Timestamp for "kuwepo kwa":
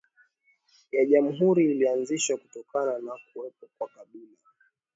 3.33-3.87